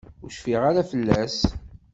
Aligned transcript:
Ur 0.23 0.29
cfiɣ 0.31 0.61
ara 0.69 0.89
fell-as. 0.91 1.37